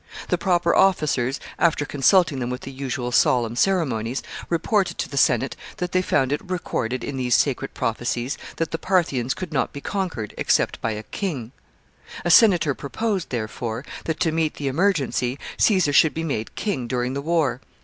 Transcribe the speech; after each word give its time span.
The 0.29 0.37
proper 0.39 0.73
officers, 0.75 1.39
after 1.59 1.85
consulting 1.85 2.39
them 2.39 2.49
with 2.49 2.61
the 2.61 2.71
usual 2.71 3.11
solemn 3.11 3.55
ceremonies, 3.55 4.23
reported 4.49 4.97
to 4.97 5.07
the 5.07 5.15
Senate 5.15 5.55
that 5.77 5.91
they 5.91 6.01
found 6.01 6.31
it 6.31 6.41
recorded 6.43 7.03
in 7.03 7.17
these 7.17 7.35
sacred 7.35 7.75
prophecies 7.75 8.35
that 8.55 8.71
the 8.71 8.79
Parthians 8.79 9.35
could 9.35 9.53
not 9.53 9.71
be 9.71 9.79
conquered 9.79 10.33
except 10.39 10.81
by 10.81 10.89
a 10.93 11.03
king, 11.03 11.51
A 12.25 12.31
senator 12.31 12.73
proposed, 12.73 13.29
therefore, 13.29 13.85
that, 14.05 14.19
to 14.21 14.31
meet 14.31 14.55
the 14.55 14.67
emergency, 14.67 15.37
Caesar 15.59 15.93
should 15.93 16.15
be 16.15 16.23
made 16.23 16.55
king 16.55 16.87
during 16.87 17.13
the 17.13 17.21
war. 17.21 17.61